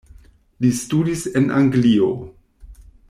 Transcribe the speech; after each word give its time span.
Li 0.65 0.71
studis 0.79 1.25
en 1.41 1.47
Anglio. 1.59 2.09